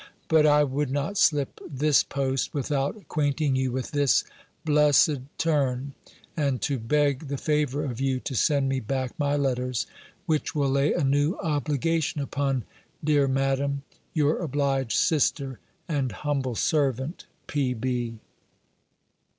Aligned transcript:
But 0.29 0.47
I 0.47 0.63
would 0.63 0.89
not 0.89 1.15
slip 1.19 1.59
this 1.69 2.01
post, 2.01 2.55
without 2.55 2.97
acquainting 2.97 3.55
you 3.55 3.71
with 3.71 3.91
this 3.91 4.23
blessed 4.65 5.19
turn; 5.37 5.93
and 6.35 6.59
to 6.63 6.79
beg 6.79 7.27
the 7.27 7.37
favour 7.37 7.83
of 7.85 8.01
you 8.01 8.19
to 8.21 8.33
send 8.33 8.67
me 8.67 8.79
back 8.79 9.11
my 9.19 9.35
letters; 9.35 9.85
which 10.25 10.55
will 10.55 10.71
lay 10.71 10.91
a 10.91 11.03
new 11.03 11.37
obligation 11.37 12.19
upon, 12.19 12.63
dear 13.03 13.27
Madam, 13.27 13.83
your 14.11 14.39
obliged 14.39 14.97
sister, 14.97 15.59
and 15.87 16.11
humble 16.11 16.55
servant, 16.55 17.27
P.B. 17.45 18.17